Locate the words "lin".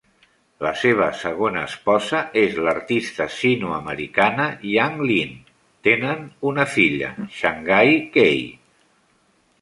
5.11-5.37